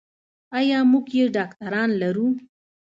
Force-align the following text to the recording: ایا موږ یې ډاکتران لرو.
ایا 0.57 0.79
موږ 0.91 1.05
یې 1.17 1.25
ډاکتران 1.35 1.89
لرو. 2.01 2.27